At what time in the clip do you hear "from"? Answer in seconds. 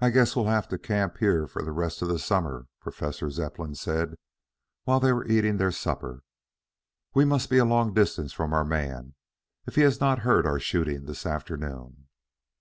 8.32-8.52